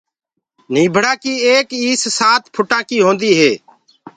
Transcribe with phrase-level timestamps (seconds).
[0.73, 3.51] نيٚڀڙآ ڪيٚ ايڪ ايس سآت ڦُٽآنٚ ڪيٚ هونٚديٚ هي